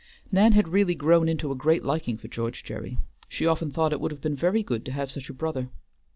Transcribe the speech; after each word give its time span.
Nan 0.31 0.53
had 0.53 0.69
really 0.69 0.95
grown 0.95 1.29
into 1.29 1.51
a 1.51 1.55
great 1.55 1.83
liking 1.83 2.17
for 2.17 2.27
George 2.27 2.63
Gerry. 2.63 2.97
She 3.29 3.45
often 3.45 3.69
thought 3.69 3.93
it 3.93 4.01
would 4.01 4.09
have 4.09 4.19
been 4.19 4.35
very 4.35 4.63
good 4.63 4.83
to 4.85 4.91
have 4.93 5.11
such 5.11 5.29
a 5.29 5.33
brother. 5.35 5.69